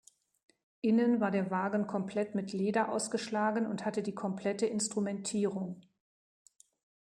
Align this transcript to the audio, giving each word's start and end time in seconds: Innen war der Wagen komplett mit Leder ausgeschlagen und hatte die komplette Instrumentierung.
Innen 0.81 1.19
war 1.21 1.29
der 1.29 1.51
Wagen 1.51 1.85
komplett 1.85 2.33
mit 2.33 2.53
Leder 2.53 2.91
ausgeschlagen 2.91 3.67
und 3.67 3.85
hatte 3.85 4.01
die 4.01 4.15
komplette 4.15 4.65
Instrumentierung. 4.65 5.83